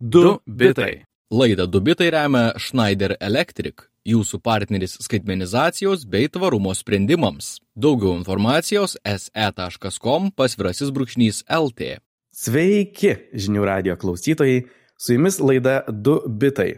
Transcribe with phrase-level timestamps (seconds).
[0.00, 1.04] Du bitai.
[1.30, 7.58] Laidą Du bitai remia Schneider Electric, jūsų partneris skaitmenizacijos bei tvarumo sprendimams.
[7.76, 11.98] Daugiau informacijos se.com pasvirasis brūkšnys LT.
[12.32, 14.62] Sveiki, žinių radio klausytojai,
[14.96, 16.70] su jumis laida 2 bitai.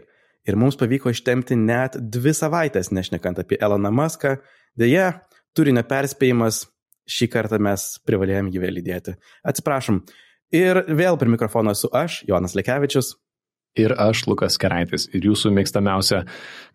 [0.43, 4.35] Ir mums pavyko ištemti net dvi savaitės, nešnekant apie Eloną Muską.
[4.75, 5.21] Deja,
[5.55, 6.65] turinio perspėjimas,
[7.07, 9.15] šį kartą mes privalėjom jį vėl įdėti.
[9.47, 10.01] Atsiprašom.
[10.51, 13.15] Ir vėl prie mikrofono esu aš, Jonas Lekevičius.
[13.79, 15.05] Ir aš, Lukas Keraitis.
[15.15, 16.25] Ir jūsų mėgstamiausia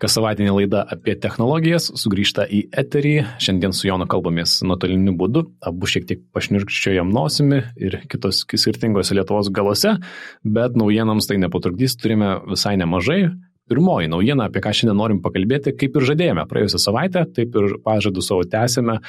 [0.01, 3.13] kas savaitinė laida apie technologijas sugrįžta į eterį.
[3.37, 5.43] Šiandien su Jonu kalbamės nuotoliniu būdu.
[5.61, 9.99] Abu šiek tiek pašnirkščiojam nosimi ir kitos skirtingose Lietuvos galose,
[10.41, 11.99] bet naujienams tai nepatrukdys.
[12.01, 13.27] Turime visai nemažai.
[13.67, 18.23] Pirmoji naujiena, apie ką šiandien norim pakalbėti, kaip ir žadėjome praėjusią savaitę, taip ir pažadu
[18.23, 19.01] savo tęsėme,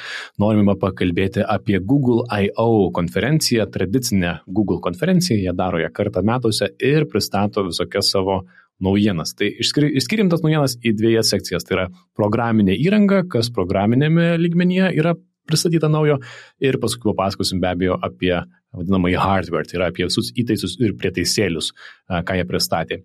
[0.42, 2.88] norime pakalbėti apie Google I.O.
[2.94, 8.40] konferenciją, tradicinę Google konferenciją, jie daro ją kartą metuose ir pristato visokias savo
[8.82, 9.36] naujienas.
[9.38, 11.66] Tai išskirim tas naujienas į dviejas sekcijas.
[11.66, 15.14] Tai yra programinė įranga, kas programinėme lygmenyje yra
[15.48, 16.18] pristatyta naujo
[16.60, 18.34] ir paskui papasakosim be abejo apie
[18.76, 21.70] vadinamąjį hardware, tai yra apie visus įtaisus ir prietaisėlius,
[22.10, 22.98] ką jie pristatė.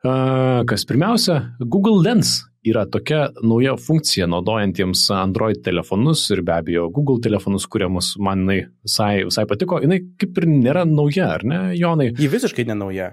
[0.00, 7.20] Kas pirmiausia, Google Lens yra tokia nauja funkcija naudojantiems Android telefonus ir be abejo Google
[7.24, 9.80] telefonus, kuriamus man jinai visai, visai patiko.
[9.84, 12.10] Jinai kaip ir nėra nauja, ar ne, Jonai?
[12.16, 13.12] Ji visiškai nenauja.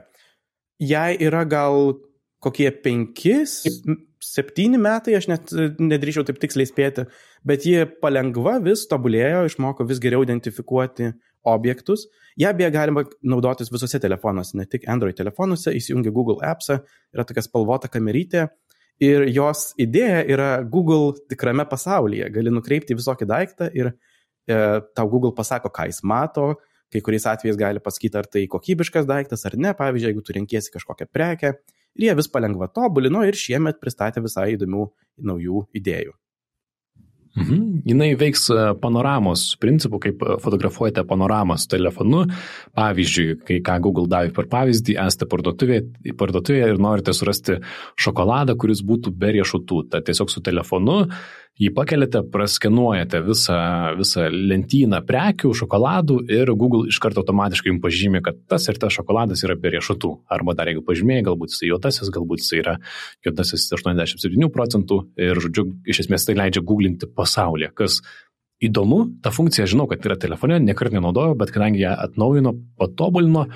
[0.80, 1.98] Jai yra gal
[2.44, 3.42] kokie penki,
[4.24, 7.08] septyni metai, aš net nedrįčiau taip tiksliai spėti,
[7.48, 11.12] bet ji palengva vis tobulėjo, išmoko vis geriau identifikuoti
[11.48, 12.06] objektus.
[12.38, 16.82] Ja beje galima naudotis visose telefonuose, ne tik Android telefonuose, įsijungia Google Appsą,
[17.16, 18.48] yra tokia spalvota kamerytė
[19.04, 22.30] ir jos idėja yra Google tikrame pasaulyje.
[22.34, 24.60] Gali nukreipti visokį daiktą ir e,
[24.98, 26.54] tau Google pasako, ką jis mato,
[26.94, 30.74] kai kuriais atvejais gali pasakyti, ar tai kokybiškas daiktas ar ne, pavyzdžiui, jeigu tu renkiesi
[30.74, 31.58] kažkokią prekę.
[31.98, 34.86] Ir jie vis palengva tobulino ir šiemet pristatė visai įdomių
[35.26, 36.14] naujų idėjų.
[37.38, 37.82] Mhm.
[37.86, 42.26] Jinai veiks e, panoramos principu, kaip e, fotografuojate panoramą su telefonu.
[42.78, 47.60] Pavyzdžiui, kai ką Google davė per pavyzdį, esate parduotuvėje, parduotuvėje ir norite surasti
[48.00, 49.84] šokoladą, kuris būtų be riešutų.
[49.94, 51.04] Tad tiesiog su telefonu
[51.62, 53.58] jį pakeliate, praskenuojate visą,
[53.98, 58.94] visą lentyną prekių, šokoladų ir Google iš karto automatiškai jums pažymė, kad tas ir tas
[58.94, 60.14] šokoladas yra be riešutų.
[60.34, 62.78] Arba dar jeigu pažymėjai, galbūt jis juodasis, galbūt jis yra
[63.26, 68.02] juodasis 87 procentų ir, žodžiu, iš esmės tai leidžia googlinti pasaulyje, kas
[68.64, 73.48] įdomu, ta funkcija žinau, kad yra telefone, nekart nenaudojau, bet kadangi ją atnaujino, patobulino,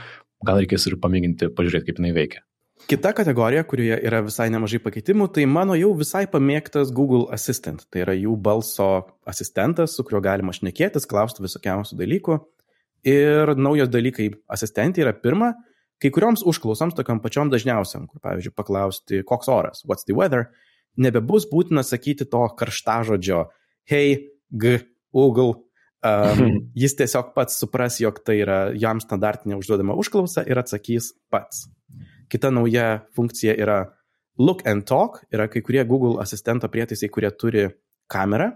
[0.45, 2.45] gal reikės ir pamėginti pažiūrėti, kaip jinai veikia.
[2.89, 7.85] Kita kategorija, kurioje yra visai nemažai pakeitimų, tai mano jau visai pamėgtas Google Assistant.
[7.91, 8.87] Tai yra jų balso
[9.27, 12.39] asistentas, su kuriuo galima šnekėtis, klausti visokiausių dalykų.
[13.07, 15.53] Ir naujos dalykai asistentė yra pirma,
[16.01, 20.49] kai kurioms užklausoms, tokiam pačiom dažniausiam, kur pavyzdžiui paklausti, koks oras, what's the weather,
[20.97, 23.45] nebebus būtina sakyti to karštažodžio,
[23.89, 24.17] hey,
[24.51, 24.79] g,
[25.13, 25.61] Google.
[26.01, 31.67] Um, jis tiesiog pats supras, jog tai yra jam standartinė užduodama užklausa ir atsakys pats.
[32.31, 33.81] Kita nauja funkcija yra
[34.39, 37.67] Look and Talk, yra kai kurie Google asistento prietaisai, kurie turi
[38.11, 38.51] kamerą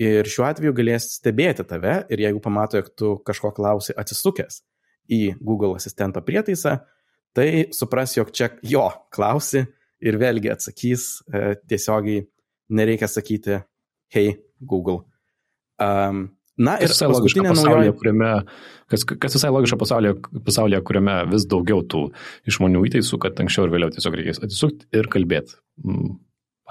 [0.00, 4.60] ir šiuo atveju galės stebėti tave ir jeigu pamato, jog tu kažko klausi atsisukęs
[5.12, 6.76] į Google asistento prietaisą,
[7.36, 9.64] tai supras, jog čia jo klausi
[10.04, 12.26] ir vėlgi atsakys e, tiesiogiai,
[12.76, 13.60] nereikia sakyti,
[14.12, 15.04] hei Google.
[15.80, 17.94] Um, Na ir visai logiška pasaulyje, naujoji...
[18.00, 18.30] kuriame,
[18.92, 20.14] kas, kas visai logiška pasaulyje,
[20.46, 22.06] pasaulyje, kuriame vis daugiau tų
[22.48, 25.58] išmanių įtaisų, kad anksčiau ir vėliau tiesiog reikės atsisukti ir kalbėti.
[25.84, 26.14] Mm,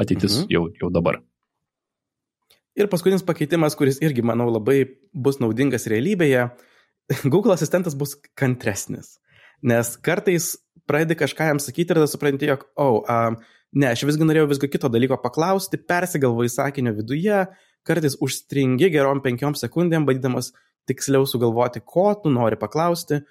[0.02, 0.50] ateitis mhm.
[0.56, 1.22] jau, jau dabar.
[2.76, 4.82] Ir paskutinis pakeitimas, kuris irgi, manau, labai
[5.14, 6.50] bus naudingas realybėje,
[7.34, 9.20] Google asistentas bus kantresnis.
[9.66, 10.56] Nes kartais
[10.90, 13.38] pradedi kažką jam sakyti ir tada supranti, jog, o, oh, um,
[13.78, 17.46] ne, aš visgi norėjau visgo kito dalyko paklausti, persigalvoju sakinio viduje,
[17.86, 20.52] kartais užstringi gerom penkiom sekundėm, bandydamas
[20.90, 23.22] tiksliau sugalvoti, ko tu nori paklausti,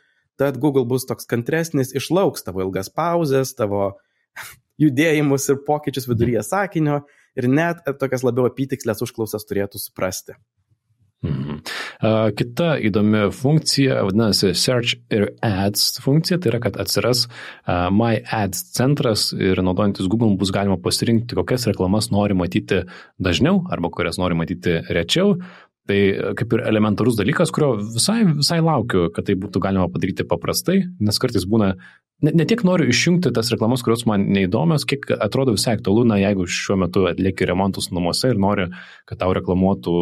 [0.41, 3.93] tad Google bus toks kantresnis, išlauks tavo ilgas pauzes, tavo
[4.83, 7.03] judėjimus ir pokyčius viduryje sakinio
[7.39, 10.39] ir net tokias labiau apytikslės užklausas turėtų suprasti.
[11.25, 11.61] Mhm.
[12.39, 17.27] Kita įdomi funkcija vadinasi Search ir Ads funkcija, tai yra, kad atsiras
[17.67, 22.85] My Ads centras ir naudojantis Google bus galima pasirinkti, kokias reklamas nori matyti
[23.23, 25.39] dažniau arba kurias nori matyti rečiau.
[25.85, 25.99] Tai
[26.39, 31.21] kaip ir elementarus dalykas, kurio visai, visai laukiu, kad tai būtų galima padaryti paprastai, nes
[31.21, 31.75] kartais būna
[32.25, 36.19] ne, ne tiek noriu išjungti tas reklamas, kurios man neįdomios, kiek atrodo visai aktualu, na,
[36.23, 38.69] jeigu šiuo metu atlieki remontus namuose ir nori,
[39.09, 39.97] kad tau reklamuotų,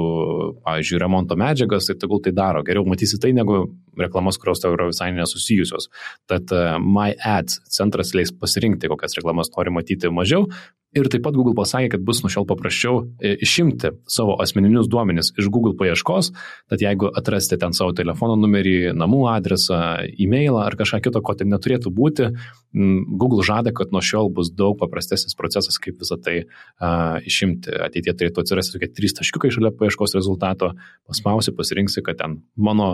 [0.67, 2.65] pavyzdžiui, remonto medžiagas, tai tegul tai daro.
[2.67, 3.65] Geriau matysi tai, negu
[3.99, 5.91] reklamas, kurios tau yra visai nesusijusios.
[6.31, 10.49] Tad uh, My Ads centras leis pasirinkti, kokias reklamas nori matyti mažiau,
[10.93, 15.31] Ir taip pat Google pasakė, kad bus nuo šiol paprasčiau e, išimti savo asmeninius duomenis
[15.41, 16.33] iš Google paieškos,
[16.69, 19.79] tad jeigu atrasite ten savo telefono numerį, namų adresą,
[20.21, 22.29] e-mailą ar kažką kito, ko ten neturėtų būti,
[22.73, 27.73] Google žada, kad nuo šiol bus daug paprastesnis procesas, kaip visą tai uh, išimti.
[27.85, 30.73] Ateitie turėtų atsirasti tokie trys taškiukai šalia paieškos rezultato,
[31.09, 32.91] paspausi, pasirinksi, kad ten mano,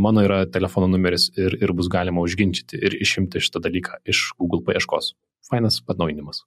[0.00, 4.64] mano yra telefono numeris ir, ir bus galima užginčyti ir išimti šitą dalyką iš Google
[4.64, 5.14] paieškos.
[5.48, 6.44] Fainas atnaujinimas.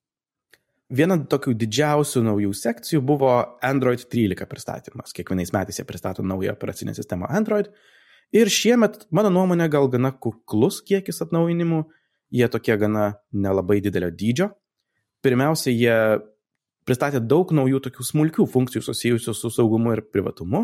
[0.88, 3.32] Viena tokių didžiausių naujų sekcijų buvo
[3.66, 5.12] Android 13 pristatymas.
[5.16, 7.68] Kiekvienais metais jie pristato naują operacinę sistemą Android.
[8.32, 11.82] Ir šiemet, mano nuomonė, gal gana kuklus kiekis atnaujinimų.
[12.32, 14.50] Jie tokie gana nelabai didelio dydžio.
[15.24, 15.98] Pirmiausia, jie
[16.88, 20.64] pristatė daug naujų tokių smulkių funkcijų susijusių su saugumu ir privatumu.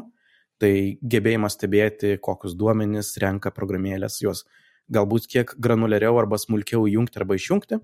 [0.63, 0.71] Tai
[1.03, 4.45] gebėjimas stebėti, kokius duomenis renka programėlės, juos
[4.93, 7.79] galbūt kiek granulariau arba smulkiau įjungti arba išjungti.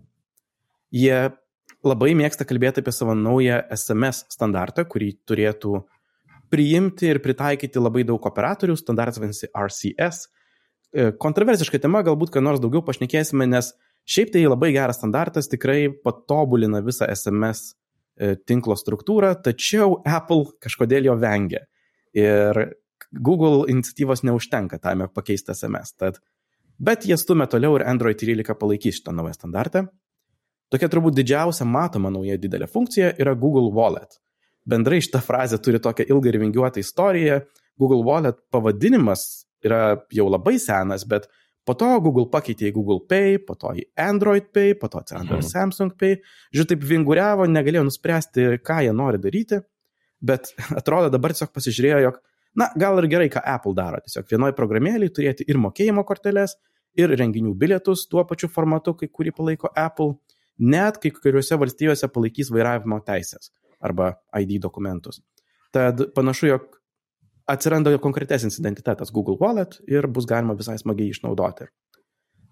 [0.95, 1.17] Jie
[1.85, 5.83] labai mėgsta kalbėti apie savo naują SMS standartą, kurį turėtų
[6.51, 10.23] priimti ir pritaikyti labai daug operatorių, standartas vadinasi RCS.
[10.89, 13.71] E, kontroversiška tema, galbūt ką nors daugiau pašnekėsime, nes
[14.09, 21.11] šiaip tai labai geras standartas, tikrai patobulina visą SMS e, tinklo struktūrą, tačiau Apple kažkodėl
[21.11, 21.67] jo vengia.
[22.17, 22.63] Ir
[23.13, 25.93] Google iniciatyvos neužtenka tame pakeisti SMS.
[25.97, 26.19] Tad,
[26.81, 29.87] bet jie stumia toliau ir Android 13 palaikys šitą naują standartą.
[30.69, 34.19] Tokia turbūt didžiausia matoma nauja didelė funkcija yra Google Wallet.
[34.69, 37.39] Bendrai šitą frazę turi tokią ilgą ir vingiuotą istoriją.
[37.79, 41.25] Google Wallet pavadinimas yra jau labai senas, bet
[41.65, 45.39] po to Google pakeitė į Google Pay, po to į Android Pay, po to atsirado
[45.39, 45.49] ir mhm.
[45.49, 46.19] Samsung Pay.
[46.53, 49.63] Žiūrėjau, taip vinguriavo, negalėjo nuspręsti, ką jie nori daryti,
[50.21, 52.21] bet atrodo dabar tiesiog pasižiūrėjo, jog,
[52.61, 54.01] na, gal ir gerai, ką Apple daro.
[54.05, 56.59] Tiesiog vienoje programėlėje turėti ir mokėjimo korteles,
[56.97, 60.17] ir renginių bilietus tuo pačiu formatu, kai kurį palaiko Apple
[60.59, 65.21] net kai kuriuose valstijose palaikys vairavimo teisės arba ID dokumentus.
[65.73, 66.79] Tad panašu, jog
[67.49, 71.69] atsiranda konkretesnis identitetas Google Wallet ir bus galima visai smagiai išnaudoti.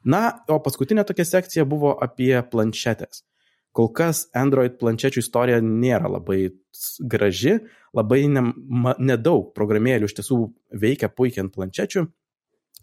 [0.07, 3.25] Na, o paskutinė tokia sekcija buvo apie planšetės.
[3.75, 6.47] Kol kas Android planšečių istorija nėra labai
[7.11, 7.57] graži,
[7.97, 10.37] labai ne, ma, nedaug programėlių iš tiesų
[10.81, 12.05] veikia puikiai ant planšečių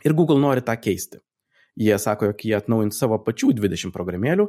[0.05, 1.23] ir Google nori tą keisti.
[1.81, 4.47] Jie sako, jog jie atnaujins savo pačių 20 programėlių,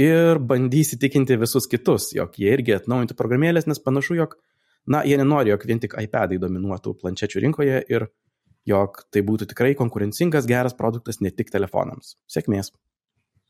[0.00, 4.36] ir bandys įtikinti visus kitus, jog jie irgi atnaujintų programėlės, nes panašu, jog,
[4.86, 8.08] na, jie nenori, jog vien tik iPadai dominuotų planšečių rinkoje ir
[8.68, 12.16] jog tai būtų tikrai konkurencingas, geras produktas ne tik telefonams.
[12.30, 12.72] Sėkmės.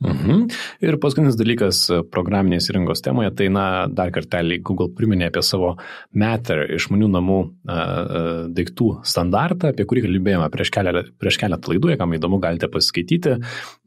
[0.04, 0.50] Mhm.
[0.84, 1.78] Ir paskutinis dalykas
[2.12, 5.70] programinės įrangos temoje, tai na, dar kartelį Google priminė apie savo
[6.12, 8.20] Matter išmanių namų a, a,
[8.52, 13.38] daiktų standartą, apie kurį kalbėjome prieš keletą, prieš keletą laidų, kam įdomu galite pasiskaityti.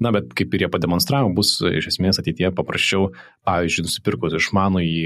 [0.01, 3.11] Na, bet kaip ir jie pademonstravo, bus iš esmės ateityje paprasčiau,
[3.45, 5.05] pavyzdžiui, nusipirkus išmanųjį,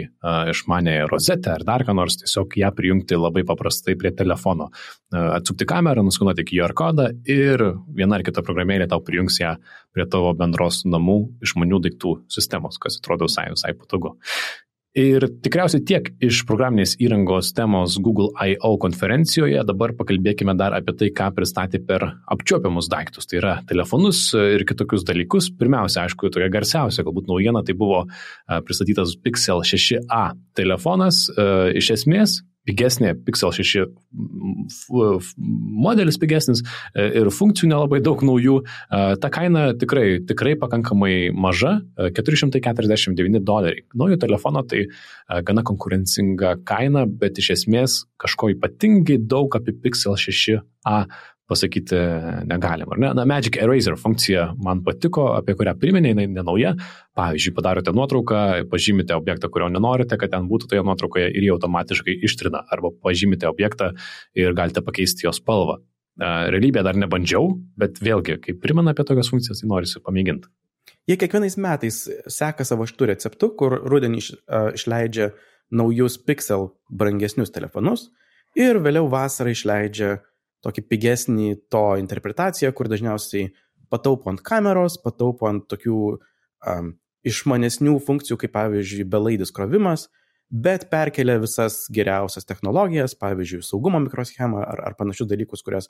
[0.55, 4.71] išmanę rozetę ar dar ką nors, tiesiog ją prijungti labai paprastai prie telefono.
[5.11, 9.57] A, atsukti kamerą, nuskunuoti QR kodą ir viena ar kita programėlė tau prijungs ją
[9.93, 14.15] prie tavo bendros namų išmanių daiktų sistemos, kas atrodo visai, visai patogu.
[14.93, 18.75] Ir tikriausiai tiek iš programinės įrangos temos Google I.O.
[18.77, 19.57] konferencijoje.
[19.65, 23.25] Dabar pakalbėkime dar apie tai, ką pristatė per apčiopiamus daiktus.
[23.25, 25.49] Tai yra telefonus ir kitokius dalykus.
[25.57, 28.03] Pirmiausia, aišku, tokia garsiausia galbūt naujiena tai buvo
[28.45, 30.23] pristatytas Pixel 6a
[30.61, 31.25] telefonas.
[31.81, 33.87] Iš esmės, pigesnė Pixel 6
[35.83, 38.59] modelis pigesnis e, ir funkcijų nelabai daug naujų.
[38.63, 41.75] E, ta kaina tikrai, tikrai pakankamai maža-
[42.17, 43.85] 449 doleriai.
[43.99, 44.89] Naujo telefono tai e,
[45.43, 51.05] gana konkurencinga kaina, bet iš esmės kažko ypatingai daug apie Pixel 6a
[51.49, 51.99] pasakyti
[52.47, 52.93] negalim.
[52.97, 53.11] Ne?
[53.17, 56.73] Na, Magic Eraser funkcija man patiko, apie kurią priminė, jinai nenauja.
[57.19, 62.17] Pavyzdžiui, padarote nuotrauką, pažymite objektą, kurio nenorite, kad ten būtų toje nuotraukoje ir jie automatiškai
[62.29, 62.63] ištrina.
[62.73, 63.91] Arba pažymite objektą
[64.39, 65.81] ir galite pakeisti jo spalvą.
[66.21, 70.51] Realybėje dar nebandžiau, bet vėlgi, kai primena apie tokias funkcijas, tai norisi pamėginti.
[71.09, 71.97] Jie kiekvienais metais
[72.31, 75.33] seka savo šitų receptų, kur rudenį iš, uh, išleidžia
[75.73, 78.07] naujus Pixel brangesnius telefonus
[78.55, 80.19] ir vėliau vasarą išleidžia
[80.63, 83.51] tokį pigesnį to interpretaciją, kur dažniausiai
[83.93, 86.93] pataupo ant kameros, pataupo ant tokių um,
[87.27, 90.07] išmanesnių funkcijų, kaip pavyzdžiui, belaidis krovimas,
[90.49, 95.89] bet perkelia visas geriausias technologijas, pavyzdžiui, saugumo mikroschemą ar, ar panašius dalykus, kurias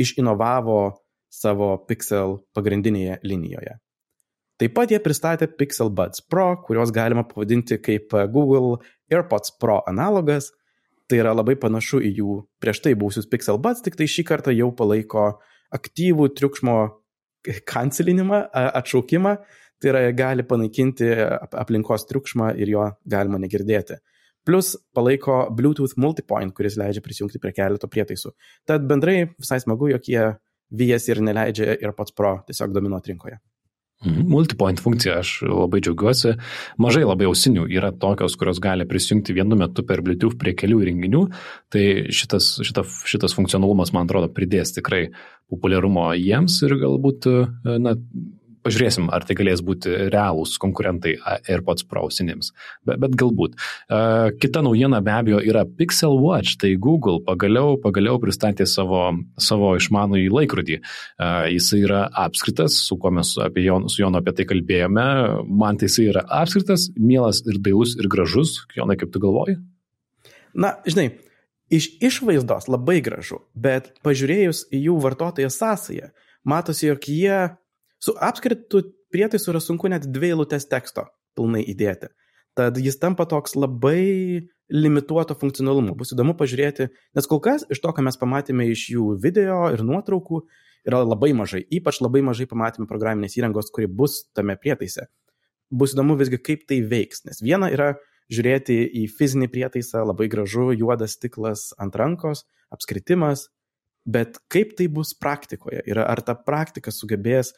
[0.00, 0.80] išinovavo
[1.34, 3.78] savo Pixel pagrindinėje linijoje.
[4.60, 8.78] Taip pat jie pristatė Pixel Buds Pro, kuriuos galima pavadinti kaip Google
[9.10, 10.52] AirPods Pro analogas.
[11.10, 14.54] Tai yra labai panašu į jų prieš tai buvusius Pixel Buds, tik tai šį kartą
[14.54, 15.34] jau palaiko
[15.74, 16.76] aktyvų triukšmo
[17.68, 18.40] kancelinimą,
[18.80, 19.36] atšaukimą.
[19.82, 21.10] Tai yra, gali panaikinti
[21.60, 23.98] aplinkos triukšmą ir jo galima negirdėti.
[24.44, 28.32] Plus palaiko Bluetooth multipoint, kuris leidžia prisijungti prie keleto prietaisų.
[28.68, 30.24] Tad bendrai visai smagu, jog jie
[30.72, 33.40] vyjas ir neleidžia AirPods Pro tiesiog dominuoti rinkoje.
[34.04, 34.26] Mhm.
[34.28, 36.34] Multipoint funkcija, aš labai džiaugiuosi.
[36.82, 41.22] Mažai labai ausinių yra tokios, kurios gali prisijungti vienu metu per Bluetooth prie kelių įrenginių.
[41.72, 45.06] Tai šitas, šita, šitas funkcionalumas, man atrodo, pridės tikrai
[45.52, 47.30] populiarumo jiems ir galbūt
[47.80, 47.94] na,
[48.64, 51.18] Pažiūrėsim, ar tai galės būti realūs konkurentai
[51.52, 52.50] AirPods Pro ausinėms.
[52.88, 53.58] Bet, bet galbūt.
[53.92, 56.56] Uh, kita naujiena be abejo yra Pixel Watch.
[56.62, 59.02] Tai Google pagaliau, pagaliau pristatė savo,
[59.36, 60.78] savo išmanųjį laikrodį.
[60.80, 65.04] Uh, jis yra apskritas, su kuo mes apie Jon, su Jonu apie tai kalbėjome.
[65.44, 68.62] Man tai jis yra apskritas, mielas ir dailus ir gražus.
[68.78, 69.58] Jonai, kaip tu galvoji?
[70.56, 71.10] Na, žinai,
[71.68, 76.08] iš išvaizdos labai gražu, bet pažiūrėjus į jų vartotojo sąsąją,
[76.48, 77.38] matosi, jog jie
[78.04, 78.82] Su apskritu
[79.12, 81.06] prietaisu yra sunku net dvi eilutės teksto
[81.38, 82.10] pilnai įdėti.
[82.58, 85.94] Tad jis tampa toks labai limituoto funkcionalumo.
[85.96, 89.82] Bus įdomu pažiūrėti, nes kol kas iš to, ką mes pamatėme iš jų video ir
[89.86, 90.42] nuotraukų,
[90.84, 91.64] yra labai mažai.
[91.72, 95.08] Ypač labai mažai pamatėme programinės įrangos, kuri bus tame prietaise.
[95.72, 97.24] Bus įdomu visgi, kaip tai veiks.
[97.24, 97.94] Nes viena yra
[98.32, 103.48] žiūrėti į fizinį prietaisą, labai gražu, juodas stiklas ant rankos, apskritimas,
[104.04, 107.54] bet kaip tai bus praktikoje ir ar ta praktika sugebės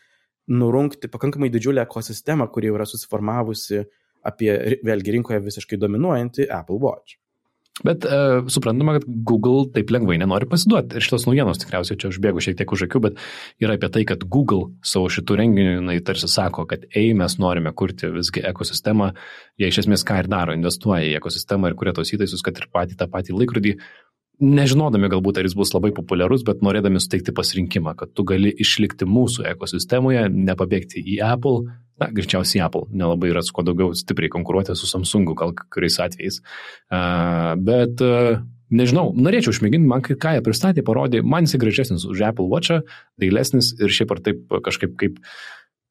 [0.47, 3.85] nurungti pakankamai didžiulę ekosistemą, kuri yra susiformavusi
[4.27, 7.19] apie vėlgi rinkoje visiškai dominuojantį Apple Watch.
[7.85, 10.97] Bet uh, suprantama, kad Google taip lengvai nenori pasiduoti.
[10.97, 13.19] Ir šitos naujienos tikriausiai čia užbėgu šiek tiek už akių, bet
[13.61, 17.75] yra apie tai, kad Google savo šitų renginių, na, tarsi sako, kad ei, mes norime
[17.77, 19.11] kurti visgi ekosistemą.
[19.61, 22.71] Jie iš esmės ką ir daro, investuoja į ekosistemą ir kuria tos įtaisus, kad ir
[22.73, 23.77] patį tą patį laikrodį
[24.43, 29.09] nežinodami galbūt, ar jis bus labai populiarus, bet norėdami suteikti pasirinkimą, kad tu gali išlikti
[29.09, 34.77] mūsų ekosistemoje, nepabėgti į Apple, na, greičiausiai Apple, nelabai yra su kuo daugiau stipriai konkuruoti
[34.77, 36.43] su Samsungu, gal kuriais atvejais.
[36.91, 42.25] Uh, bet uh, nežinau, norėčiau išmėginti, man ką jie pristatė, parodė, man jis gražesnis už
[42.29, 42.83] Apple Watch'ą,
[43.23, 45.21] dailesnis ir šiaip ar taip kažkaip kaip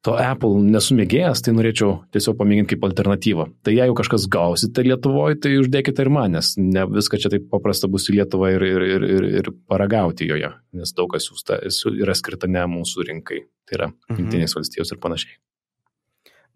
[0.06, 3.48] to Apple nesumėgėjęs, tai norėčiau tiesiog pamėginti kaip alternatyvą.
[3.66, 7.90] Tai jeigu kažkas gausite Lietuvoje, tai uždėkite ir man, nes ne viską čia taip paprasta
[7.90, 11.58] bus į Lietuvą ir, ir, ir, ir, ir paragauti joje, nes daug kas jūsta,
[11.90, 14.20] yra skirta ne mūsų rinkai, tai yra mhm.
[14.20, 15.38] Junktinės valstijos ir panašiai.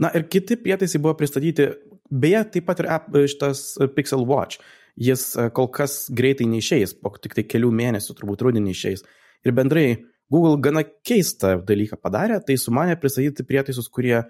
[0.00, 1.72] Na ir kiti prietaisai buvo pristatyti,
[2.10, 4.62] beje, taip pat ir app, šitas Pixel Watch.
[5.00, 9.04] Jis e, kol kas greitai neišeis, po tik tai kelių mėnesių turbūt rudenį išeis.
[9.46, 9.84] Ir bendrai
[10.30, 14.20] Google gana keistą dalyką padarė, tai sumanė pristatyti prietaisus, kurie,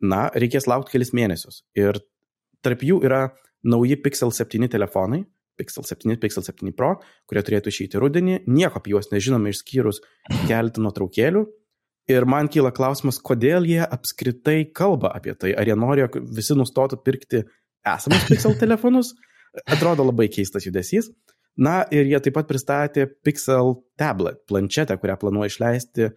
[0.00, 1.62] na, reikės laukti kelis mėnesius.
[1.76, 2.00] Ir
[2.64, 3.26] tarp jų yra
[3.64, 5.24] nauji Pixel 7 telefonai,
[5.56, 6.94] Pixel 7, Pixel 7 Pro,
[7.30, 8.40] kurie turėtų išeiti rudenį.
[8.50, 10.00] Nieko apie juos nežinome išskyrus
[10.48, 11.44] keletą nuotraukėlių.
[12.10, 15.54] Ir man kyla klausimas, kodėl jie apskritai kalba apie tai.
[15.56, 17.44] Ar jie nori, jog visi nustotų pirkti
[17.94, 19.14] esamus Pixel telefonus?
[19.70, 21.12] Atrodo labai keistas judesys.
[21.54, 26.08] Na ir jie taip pat pristatė Pixel Tablet planšetę, kurią planuoja išleisti,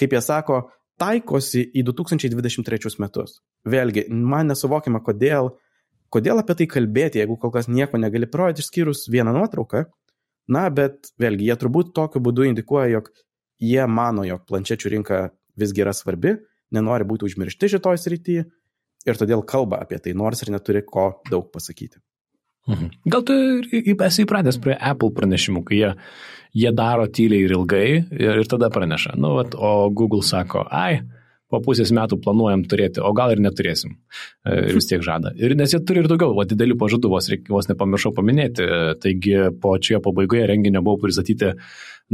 [0.00, 0.60] kaip jie sako,
[1.00, 3.40] taikosi į 2023 metus.
[3.68, 5.52] Vėlgi, man nesuvokiama, kodėl,
[6.12, 9.84] kodėl apie tai kalbėti, jeigu kol kas nieko negali parodyti išskyrus vieną nuotrauką.
[10.50, 13.12] Na, bet vėlgi, jie turbūt tokiu būdu indikuoja, jog
[13.60, 15.20] jie mano, jog planšečių rinka
[15.60, 16.38] visgi yra svarbi,
[16.74, 18.46] nenori būti užmiršti šitoj srityje
[19.08, 22.00] ir todėl kalba apie tai, nors ir neturi ko daug pasakyti.
[22.68, 22.90] Mhm.
[23.10, 23.36] Gal tu
[24.06, 25.94] esi įpratęs prie Apple pranešimų, kai jie,
[26.64, 29.16] jie daro tyliai ir ilgai ir, ir tada praneša.
[29.20, 31.00] Nu, vat, o Google sako, ai,
[31.50, 33.96] po pusės metų planuojam turėti, o gal ir neturėsim.
[34.46, 35.34] E, ir vis tiek žada.
[35.38, 38.66] Ir nes jie turi ir daugiau, o didelių pažadų vos, vos nepamiršau paminėti.
[39.02, 41.54] Taigi po čia pabaigoje renginio buvo pristatyti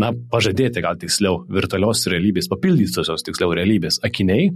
[0.00, 4.50] na, pažadėti gal tiksliau virtualios realybės, papildytosios tiksliau realybės akiniai,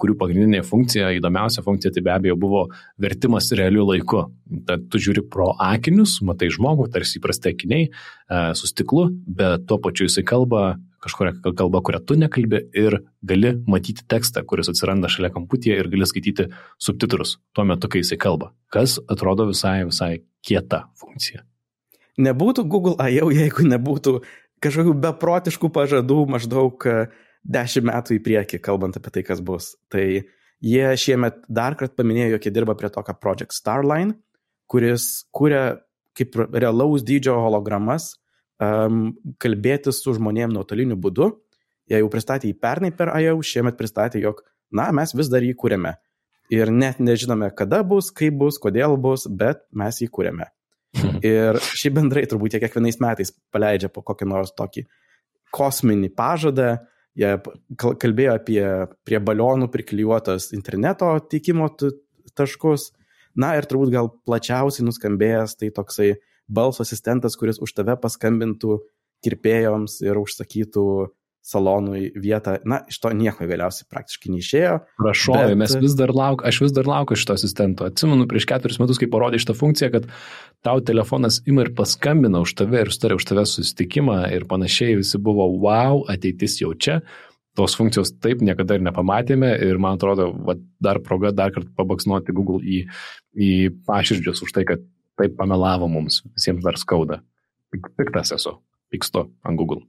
[0.00, 2.66] kurių pagrindinė funkcija, įdomiausia funkcija tai be abejo buvo
[3.00, 4.24] vertimas realiu laiku.
[4.68, 7.90] Tad tu žiūri pro akinius, matai žmogų, tarsi įprastai akiniai
[8.56, 10.72] su stiklu, bet tuo pačiu jisai kalba
[11.04, 16.08] kažkokią kalbą, kurią tu nekalbi ir gali matyti tekstą, kuris atsiranda šalia kamputyje ir gali
[16.08, 18.52] skaityti subtitrus tuo metu, kai jisai kalba.
[18.72, 20.12] Kas atrodo visai, visai
[20.46, 21.44] kieta funkcija.
[22.20, 24.18] Nebūtų Google I.O., jeigu nebūtų
[24.60, 26.96] kažkokių beprotiškų pažadų maždaug e,
[27.48, 29.72] dešimt metų į priekį, kalbant apie tai, kas bus.
[29.92, 34.18] Tai jie šiemet dar kartą paminėjo, jog jie dirba prie tokio Project Starline,
[34.70, 35.80] kuris kūrė
[36.18, 38.19] kaip realaus dydžio hologramas,
[38.60, 39.10] um,
[39.42, 41.32] kalbėtis su žmonėm nuotoliniu būdu.
[41.90, 45.56] Jie jau pristatė jį pernai per IO, šiemet pristatė, jog na, mes vis dar jį
[45.58, 45.96] kūrėme.
[46.50, 50.48] Ir net nežinome, kada bus, kaip bus, kodėl bus, bet mes jį kūrėme.
[51.26, 54.86] Ir šiaip bendrai turbūt jie kiekvienais metais paleidžia po kokį nors tokį
[55.54, 56.76] kosminį pažadą,
[57.18, 57.34] jie
[57.78, 58.62] kalbėjo apie
[59.06, 61.70] prie balionų priklijuotas interneto teikimo
[62.38, 62.90] taškus.
[63.38, 66.08] Na ir turbūt gal plačiausiai nuskambėjęs tai toksai
[66.50, 68.80] balso asistentas, kuris už tave paskambintų
[69.24, 70.84] kirpėjoms ir užsakytų
[71.42, 72.58] salonui vietą.
[72.68, 74.74] Na, iš to nieko galiausiai praktiškai neišėjo.
[75.00, 75.56] Prašau, bet...
[75.62, 77.88] mes vis dar lauk, aš vis dar laukiu šito asistento.
[77.88, 80.10] Atsimenu prieš keturis metus, kai parodė šitą funkciją, kad
[80.66, 85.20] tau telefonas ima ir paskambina už tave ir sutarė už tave susitikimą ir panašiai visi
[85.22, 87.00] buvo, wow, ateitis jau čia.
[87.58, 92.36] Tos funkcijos taip niekada ir nepamatėme ir man atrodo, va, dar proga dar kartą pabaksnuoti
[92.36, 92.84] Google į,
[93.34, 93.50] į
[93.88, 94.84] paširdžius už tai, kad
[95.20, 97.20] taip pamelavo mums, visiems dar skauda.
[97.70, 98.56] Piktas esu,
[98.90, 99.84] pykstu ant Google.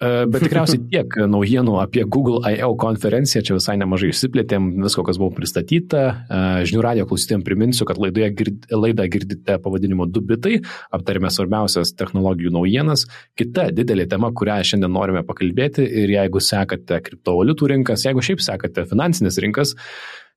[0.00, 2.70] E, bet tikriausiai tiek naujienų apie Google I.O.
[2.80, 6.04] konferenciją, čia visai nemažai išsiplėtėm, visko, kas buvo pristatyta.
[6.08, 6.38] E,
[6.70, 10.54] žinių radio klausytėm priminsiu, kad laidoje gird, laidą girdite pavadinimu 2 bitai,
[10.96, 13.04] aptarėme svarbiausias technologijų naujienas.
[13.36, 18.88] Kita didelė tema, kurią šiandien norime pakalbėti ir jeigu sekate kriptovaliutų rinkas, jeigu šiaip sekate
[18.88, 19.76] finansinės rinkas,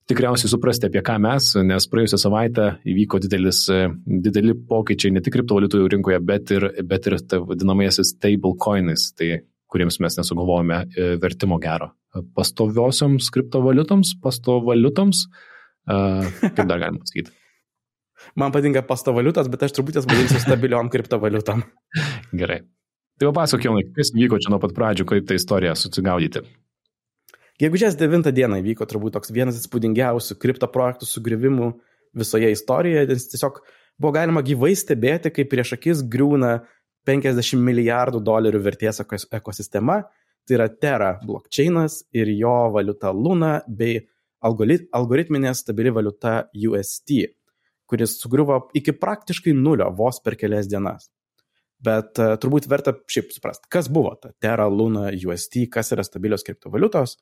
[0.10, 3.64] tikriausiai suprasti, apie ką mes, nes praėjusią savaitę įvyko didelis,
[4.26, 7.18] dideli pokyčiai ne tik kriptovaliutų rinkoje, bet ir, bet ir
[7.50, 9.12] vadinamaisiais stablecoinais.
[9.18, 9.30] Tai
[9.74, 11.94] kuriems mes nesugalvojame e, vertimo gero.
[12.38, 15.24] Pastoviosioms kriptovaliutoms, pastovaliutoms,
[15.88, 17.34] kaip dar galima pasakyti.
[18.40, 21.64] Man patinka pastovaliutas, bet aš turbūt jas vadinsiu stabiliom kriptovaliutom.
[22.40, 22.62] Gerai.
[23.20, 26.42] Tai papasakok, Jonai, kas vyko čia nuo pat pradžių, kaip tą istoriją susigaudyti.
[27.64, 31.70] Gegužės 9 dieną vyko turbūt toks vienas įspūdingiausių kripto projektų sugrįvimų
[32.20, 33.62] visoje istorijoje, nes tiesiog
[33.96, 36.58] buvo galima gyvai stebėti, kaip prieš akis griūna
[37.08, 40.02] 50 milijardų dolerių vertės ekosistema,
[40.44, 44.02] tai yra Terra blockchainas ir jo valiuta Luna bei
[44.44, 47.16] algoritminė stabili valiuta UST,
[47.88, 51.14] kuris sugriuvo iki praktiškai nulio vos per kelias dienas.
[51.84, 56.44] Bet uh, turbūt verta šiaip suprasti, kas buvo ta Terra, Luna, UST, kas yra stabilios
[56.44, 57.22] kriptovaliutos.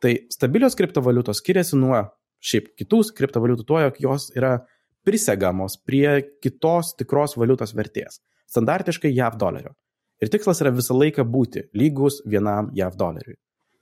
[0.00, 2.00] Tai stabilios kriptovaliutos skiriasi nuo
[2.40, 4.58] šiaip kitų kriptovaliutų tuo, jog jos yra
[5.04, 9.74] prisegamos prie kitos tikros valiutos vertės standartiškai JAV dolerio.
[10.20, 13.38] Ir tikslas yra visą laiką būti lygus vienam JAV doleriui.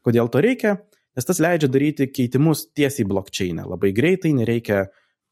[0.06, 0.76] Kodėl to reikia?
[1.18, 3.64] Nes tas leidžia daryti keitimus tiesiai blokčiainę.
[3.66, 4.84] Labai greitai nereikia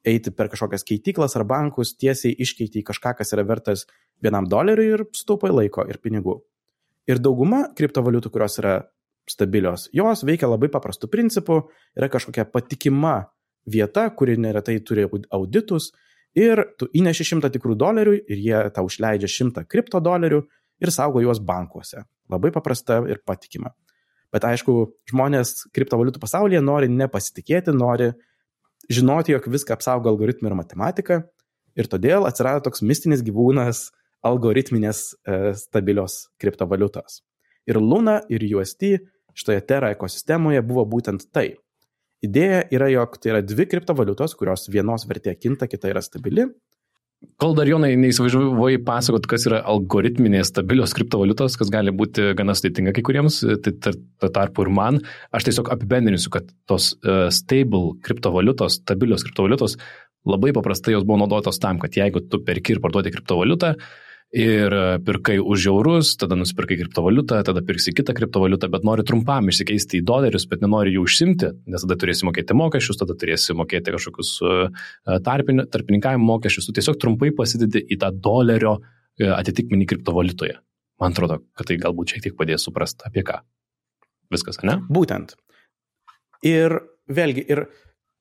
[0.06, 3.84] eiti per kažkokias keityklas ar bankus, tiesiai iškeiti į kažką, kas yra vertas
[4.22, 6.40] vienam doleriui ir staupai laiko ir pinigų.
[7.06, 8.76] Ir dauguma kriptovaliutų, kurios yra
[9.30, 11.60] stabilios, jos veikia labai paprastų principų,
[11.98, 13.16] yra kažkokia patikima
[13.66, 15.90] vieta, kuri neretai turi auditus
[16.36, 20.44] ir tu įneši šimtą tikrų dolerių ir jie tau išleidžia šimtą kripto dolerių
[20.82, 22.04] ir saugo juos bankuose.
[22.30, 23.72] Labai paprasta ir patikima.
[24.34, 24.72] Bet aišku,
[25.08, 28.10] žmonės kriptovaliutų pasaulyje nori nepasitikėti, nori
[28.92, 31.20] žinoti, jog viską apsaugo algoritmai ir matematika.
[31.76, 33.90] Ir todėl atsirado toks mistinis gyvūnas
[34.26, 37.20] algoritminės e, stabilios kriptovaliutos.
[37.68, 38.86] Ir Luna ir UST
[39.36, 41.54] šitoje Terra ekosistemoje buvo būtent tai.
[42.24, 46.48] Idėja yra, jog tai yra dvi kriptovaliutos, kurios vienos vertė kinta, kita yra stabili.
[47.40, 52.92] Kol dar Jonai neįsivažiavai pasakot, kas yra algoritminės stabilios kriptovaliutos, kas gali būti gana sudėtinga
[52.96, 55.00] kai kuriems, tai tarp tarpu ir man,
[55.36, 59.78] aš tiesiog apibendrinsiu, kad tos uh, stable kriptovaliutos, stabilios kriptovaliutos,
[60.28, 64.72] labai paprastai jos buvo naudotos tam, kad jeigu tu perki ir parduodi kriptovaliutą, uh, ir
[64.72, 70.00] e, pirkai už eurus, tada nusipirkai kriptovaliutą, tada pirksi kitą kriptovaliutą, bet nori trumpam išsikeisti
[70.00, 74.34] į dolerius, bet nenori jų užsimti, nes tada turėsi mokėti mokesčius, tada turėsi mokėti kažkokius
[74.44, 74.68] e,
[75.24, 80.60] tarpin, tarpininkavimo mokesčius, tu tiesiog trumpai pasidedi į tą dolerio e, atitikmenį kriptovaliutoje.
[81.00, 83.40] Man atrodo, kad tai galbūt šiek tiek padės suprasti apie ką.
[84.32, 84.80] Viskas, ne?
[84.92, 85.36] Būtent.
[86.44, 87.66] Ir vėlgi, ir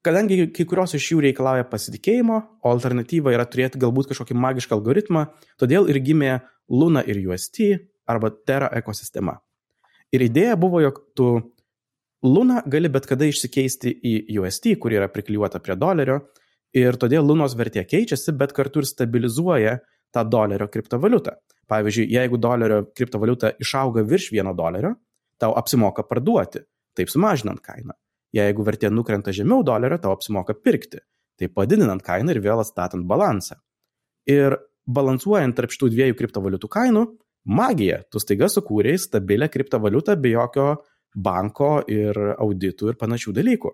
[0.05, 5.25] Kadangi kai kurios iš jų reikalauja pasitikėjimo, o alternatyva yra turėti galbūt kažkokį magišką algoritmą,
[5.57, 6.35] todėl ir gimė
[6.69, 7.61] Luna ir UST
[8.09, 9.39] arba Terra ekosistema.
[10.13, 11.31] Ir idėja buvo, jog tu
[12.25, 14.13] Luna gali bet kada išsikeisti į
[14.43, 16.19] UST, kuri yra priklijuota prie dolerio,
[16.75, 19.75] ir todėl Lunos vertė keičiasi, bet kartu ir stabilizuoja
[20.13, 21.35] tą dolerio kriptovaliutą.
[21.69, 24.93] Pavyzdžiui, jeigu dolerio kriptovaliuta išauga virš vieno dolerio,
[25.41, 26.61] tau apsimoka parduoti,
[26.93, 27.97] taip sumažinant kainą.
[28.35, 30.99] Jeigu vertė nukrenta žemiau dolerio, tau apsimoka pirkti,
[31.39, 33.61] tai padidinant kainą ir vėl atstatant balansą.
[34.27, 37.05] Ir balansuojant tarp šitų dviejų kriptovaliutų kainų,
[37.45, 40.67] magija, tu staiga sukūrėjai stabilę kriptovaliutą be jokio
[41.15, 43.71] banko ir auditų ir panašių dalykų.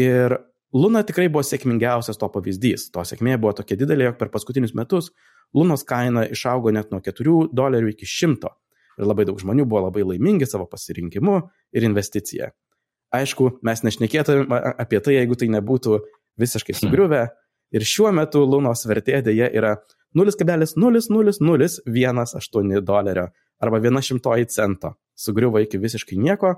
[0.00, 0.36] Ir
[0.70, 2.90] Luna tikrai buvo sėkmingiausias to pavyzdys.
[2.94, 5.10] To sėkmė buvo tokia didelė, jog per paskutinius metus
[5.56, 8.52] Lunos kaina išaugo net nuo 4 dolerių iki 100.
[9.00, 11.40] Ir labai daug žmonių buvo labai laimingi savo pasirinkimu
[11.74, 12.52] ir investicija.
[13.14, 15.98] Aišku, mes nešnekėtume apie tai, jeigu tai nebūtų
[16.40, 16.80] visiškai hmm.
[16.84, 17.22] sugriuvę.
[17.74, 19.76] Ir šiuo metu Lunos vertė dėja yra
[20.18, 23.26] 0,00018 dolerio
[23.60, 24.94] arba 100 cento.
[25.14, 26.54] Sugriuvo iki visiškai nieko,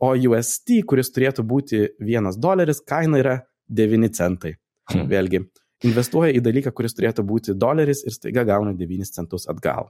[0.00, 4.54] o UST, kuris turėtų būti 1 doleris, kaina yra 9 centai.
[4.92, 5.08] Hmm.
[5.08, 5.40] Vėlgi,
[5.88, 9.88] investuoja į dalyką, kuris turėtų būti doleris ir staiga gauna 9 centus atgal.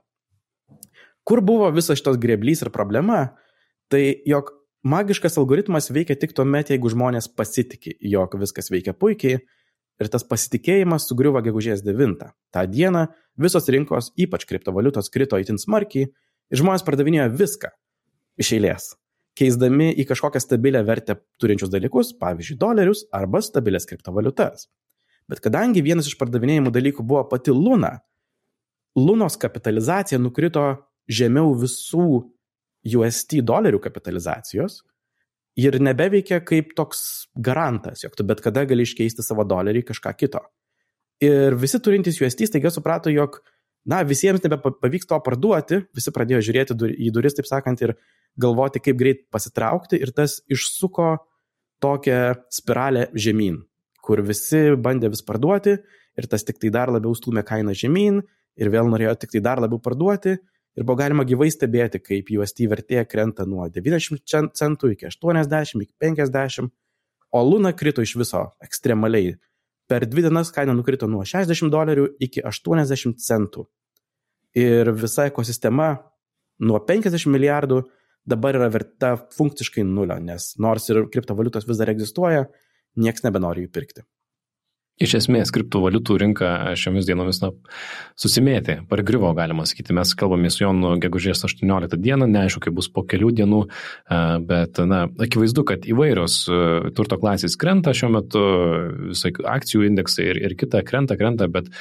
[1.24, 3.34] Kur buvo visas šitos greblys ir problema?
[3.90, 4.52] Tai jog
[4.84, 9.40] magiškas algoritmas veikia tik tuo met, jeigu žmonės pasitikė, jog viskas veikia puikiai
[10.00, 12.28] ir tas pasitikėjimas sugriuvo gegužės 9.
[12.52, 13.06] Ta diena
[13.40, 17.72] visos rinkos, ypač kriptovaliutos, krito itin smarkiai ir žmonės pardavinėjo viską
[18.40, 18.88] iš eilės,
[19.38, 24.68] keisdami į kažkokią stabilę vertę turinčius dalykus, pavyzdžiui, dolerius arba stabilės kriptovaliutas.
[25.30, 27.96] Bet kadangi vienas iš pardavinėjimų dalykų buvo pati Luna,
[28.94, 30.62] Lunos kapitalizacija nukrito
[31.10, 32.33] žemiau visų
[32.84, 34.82] UST dolerių kapitalizacijos
[35.60, 40.14] ir nebeveikia kaip toks garantas, jog tu bet kada gali iškeisti savo dolerį į kažką
[40.18, 40.42] kito.
[41.22, 43.38] Ir visi turintys UST staiga suprato, jog,
[43.86, 47.94] na, visiems nebepavyks to parduoti, visi pradėjo žiūrėti į duris, taip sakant, ir
[48.40, 51.14] galvoti, kaip greit pasitraukti, ir tas išsuko
[51.84, 53.60] tokią spiralę žemyn,
[54.02, 55.76] kur visi bandė vis parduoti,
[56.18, 58.20] ir tas tik tai dar labiau stumė kainą žemyn,
[58.58, 60.36] ir vėl norėjo tik tai dar labiau parduoti,
[60.74, 65.94] ir buvo galima gyvai stebėti, kaip UST vertė krenta nuo 90 centų iki 80, iki
[66.02, 66.70] 50,
[67.34, 69.34] o Luna krito iš viso ekstremaliai.
[69.90, 73.66] Per dvi dienas kaina nukrito nuo 60 dolerių iki 80 centų.
[74.54, 75.96] Ir visa ekosistema
[76.62, 77.82] nuo 50 milijardų
[78.24, 82.46] dabar yra verta funkciškai nulio, nes nors ir kriptovaliutos vis dar egzistuoja,
[82.96, 84.06] niekas nebenori jų pirkti.
[85.02, 87.48] Iš esmės, kriptovaliutų rinka šiomis dienomis na,
[88.14, 89.90] susimėtė, pargrivo, galima sakyti.
[89.96, 93.58] Mes kalbame su Jonu gegužės 18 dieną, neaišku, kaip bus po kelių dienų,
[94.46, 96.36] bet na, akivaizdu, kad įvairios
[96.94, 98.44] turto klasės krenta šiuo metu,
[99.10, 101.74] visai akcijų indeksai ir, ir kita krenta, krenta, bet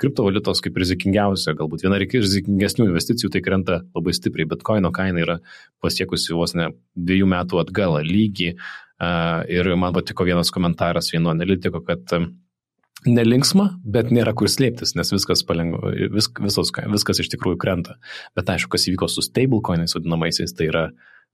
[0.00, 4.48] kriptovaliutos kaip rizikingiausia, galbūt viena rizikingesnių investicijų, tai krenta labai stipriai.
[4.48, 5.40] Bitcoino kaina yra
[5.84, 8.54] pasiekusi vos ne dviejų metų atgal lygį
[8.98, 12.14] Ir man patiko vienas komentaras vieno analitiko, kad
[13.06, 17.98] nelinksma, bet nėra kur slėptis, nes viskas, palengva, vis, visos, viskas iš tikrųjų krenta.
[18.34, 20.88] Bet aišku, kas įvyko su stablecoinais vadinamaisiais, tai yra,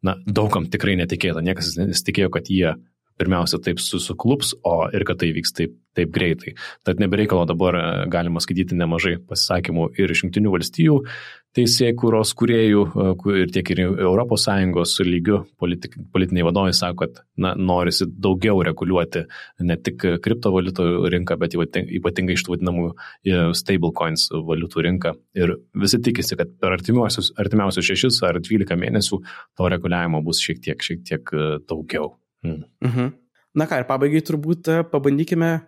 [0.05, 1.45] na, daugam tikrai netikėta.
[1.45, 2.75] Niekas nesitikėjo, kad jie
[3.21, 6.57] pirmiausia taip suklups, o ir kad tai vyks taip, taip greitai.
[6.87, 7.79] Tad nebereikalo dabar
[8.11, 10.53] galima skaityti nemažai pasisakymų ir iš jungtinių
[11.55, 11.65] valstijų,
[11.95, 12.83] teisėkūros kuriejų
[13.39, 19.25] ir tiek ir ES lygių politik, politiniai vadovai sako, kad na, norisi daugiau reguliuoti
[19.61, 22.95] ne tik kriptovaliutų rinką, bet ypatingai iš tų vadinamų
[23.55, 25.15] stablecoins valiutų rinką.
[25.35, 29.21] Ir visi tikisi, kad per artimiausius, artimiausius 6 ar 12 mėnesių
[29.57, 31.35] to reguliavimo bus šiek tiek, šiek tiek
[31.69, 32.17] daugiau.
[32.45, 32.65] Hmm.
[32.85, 33.13] Mhm.
[33.55, 35.61] Na ką, ir pabaigai turbūt pabandykime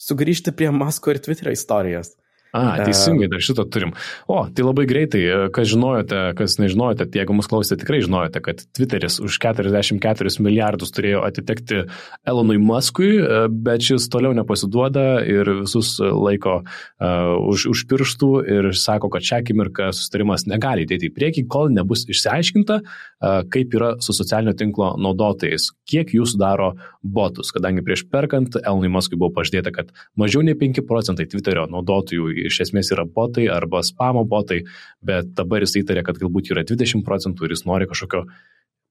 [0.00, 2.16] sugrįžti prie Masko ir Twitterio istorijos.
[2.56, 3.92] A, teisingai, dar šitą turim.
[4.30, 8.40] O, tai labai greitai, e, kas žinojote, kas nežinojote, tai jeigu mus klausėte, tikrai žinojote,
[8.44, 11.82] kad Twitteris už 44 milijardus turėjo atitekti
[12.28, 18.70] Elonui Muskui, e, bet šis toliau nepasiduoda ir visus laiko uh, už, už pirštų ir
[18.76, 23.92] sako, kad šią akimirką sustarimas negali dėti į priekį, kol nebus išsiaiškinta, uh, kaip yra
[24.04, 29.72] su socialinio tinklo naudotojais, kiek jų sudaro botus, kadangi prieš perkant Elonui Muskui buvo pažadėta,
[29.74, 34.62] kad mažiau nei 5 procentai Twitterio naudotojų iš esmės yra botai arba spamo botai,
[35.04, 38.24] bet dabar jis įtarė, kad galbūt yra 20 procentų ir jis nori kažkokio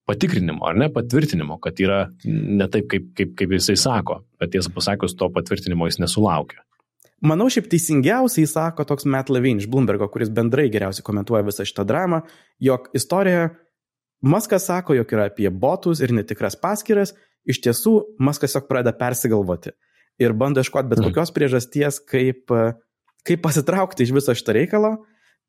[0.05, 4.71] patikrinimo ar ne patvirtinimo, kad yra ne taip, kaip, kaip, kaip jisai sako, bet tiesą
[4.75, 6.61] pasakius, to patvirtinimo jis nesulaukia.
[7.25, 11.87] Manau, šiaip teisingiausiai sako toks Matt Levine iš Bloombergo, kuris bendrai geriausiai komentuoja visą šitą
[11.87, 12.25] dramą,
[12.61, 13.53] jog istorija
[14.25, 17.13] Maskas sako, jog yra apie botus ir netikras paskiras,
[17.45, 19.73] iš tiesų Maskas tiesiog pradeda persigalvoti
[20.21, 21.09] ir bando ieškoti bet mm.
[21.09, 22.51] kokios priežasties, kaip
[23.25, 24.95] kaip pasitraukti iš viso šito reikalo.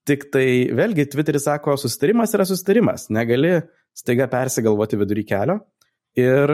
[0.06, 3.58] Tik tai vėlgi Twitteris sako, susitarimas yra susitarimas, negali
[3.96, 5.58] staiga persigalvoti vidury kelio
[6.16, 6.52] ir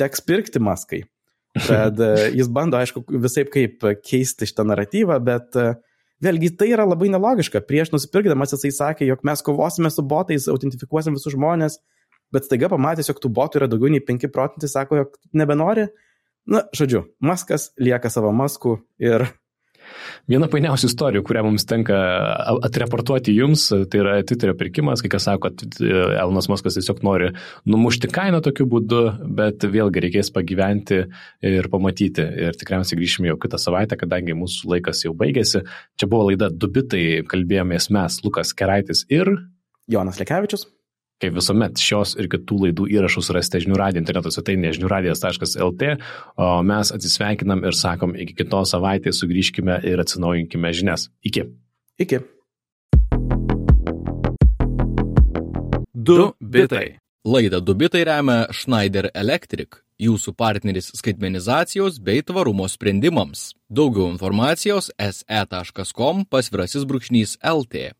[0.00, 1.04] teks pirkti maskai.
[1.66, 5.72] Tad e, jis bando, aišku, visai kaip keisti šitą naratyvą, bet e,
[6.22, 7.64] vėlgi tai yra labai nelogiška.
[7.66, 11.80] Prieš nusipirkdamas jisai sakė, jog mes kovosime su botais, autentifikuosim visus žmonės,
[12.34, 15.88] bet staiga pamatęs, jog tų botų yra daugiau nei 5 procentai, sako, jog nebenori.
[16.50, 19.26] Na, žodžiu, Maskas lieka savo masku ir
[20.30, 21.98] Viena painiausių istorijų, kurią mums tenka
[22.66, 27.30] atreportuoti jums, tai yra Twitterio pirkimas, kai kas sako, kad e, Elonas Muskas tiesiog nori
[27.70, 29.02] numušti kainą tokiu būdu,
[29.40, 31.02] bet vėlgi reikės pagyventi
[31.52, 32.26] ir pamatyti.
[32.48, 35.64] Ir tikriausiai grįšime jau kitą savaitę, kadangi mūsų laikas jau baigėsi.
[36.00, 39.34] Čia buvo laida Dubitai, kalbėjomės mes, Lukas Keraitis ir
[39.90, 40.68] Jonas Lekevičius.
[41.20, 45.90] Kaip visuomet, šios ir kitų laidų įrašus rasite žinių radijo interneto svetainėje žiniųradijas.lt,
[46.40, 51.10] o mes atsisveikinam ir sakom, iki kitos savaitės sugrįžkime ir atsinaujinkime žinias.
[51.20, 51.44] Iki.
[52.00, 52.22] Iki.
[55.92, 56.96] Du bitai.
[57.28, 63.50] Laidą Du bitai remia Schneider Electric, jūsų partneris skaitmenizacijos bei tvarumo sprendimams.
[63.68, 67.90] Daugiau informacijos se.com pasvirasis brūkšnys LT.